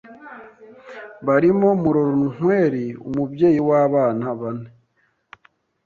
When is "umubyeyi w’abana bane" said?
3.07-4.69